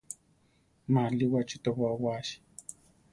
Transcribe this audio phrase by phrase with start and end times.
[0.91, 2.35] Ma alíwachi tobóa waasi.